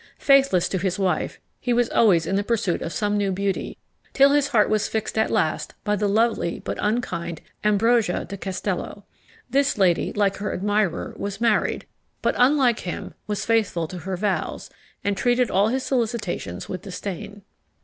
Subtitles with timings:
[0.17, 3.77] Faithless to his wife, he was always in the pursuit of some new beauty,
[4.13, 9.05] till his heart was fixed at last by the lovely but unkind Ambrosia de Castello.
[9.51, 11.85] This lady, like her admirer, was married;
[12.23, 14.71] but, unlike him, was faithful to her vows,
[15.03, 17.43] and treated all his solicitations with disdain.